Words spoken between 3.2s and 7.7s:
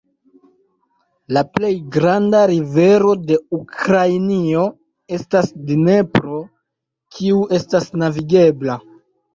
de Ukrainio estas Dnepro, kiu